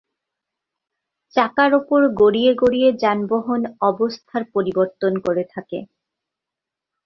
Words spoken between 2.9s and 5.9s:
যানবাহন অবস্থান পরিবর্তন করে থাকে।